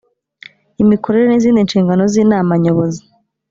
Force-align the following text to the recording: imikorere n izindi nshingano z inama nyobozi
imikorere 0.83 1.25
n 1.27 1.33
izindi 1.37 1.59
nshingano 1.65 2.03
z 2.13 2.15
inama 2.23 2.51
nyobozi 2.63 3.01